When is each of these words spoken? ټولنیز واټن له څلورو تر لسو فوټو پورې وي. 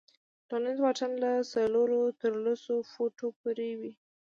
ټولنیز 0.49 0.77
واټن 0.81 1.11
له 1.23 1.31
څلورو 1.53 2.01
تر 2.21 2.31
لسو 2.45 2.75
فوټو 2.91 3.27
پورې 3.39 3.69
وي. 3.79 3.93